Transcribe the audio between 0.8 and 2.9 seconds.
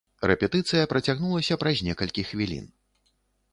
працягнулася праз некалькі хвілін.